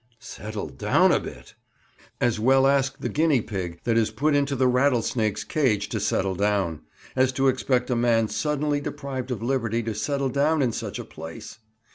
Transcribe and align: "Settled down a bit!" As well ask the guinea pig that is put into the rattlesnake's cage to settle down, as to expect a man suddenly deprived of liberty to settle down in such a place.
"Settled 0.17 0.79
down 0.79 1.11
a 1.11 1.19
bit!" 1.19 1.53
As 2.19 2.39
well 2.39 2.65
ask 2.65 2.97
the 3.01 3.07
guinea 3.07 3.39
pig 3.39 3.79
that 3.83 3.99
is 3.99 4.09
put 4.09 4.33
into 4.33 4.55
the 4.55 4.67
rattlesnake's 4.67 5.43
cage 5.43 5.89
to 5.89 5.99
settle 5.99 6.33
down, 6.33 6.81
as 7.15 7.31
to 7.33 7.47
expect 7.47 7.87
a 7.91 7.95
man 7.95 8.27
suddenly 8.27 8.81
deprived 8.81 9.29
of 9.29 9.43
liberty 9.43 9.83
to 9.83 9.93
settle 9.93 10.29
down 10.29 10.63
in 10.63 10.71
such 10.71 10.97
a 10.97 11.05
place. 11.05 11.59